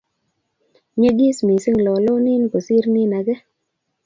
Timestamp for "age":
3.19-3.35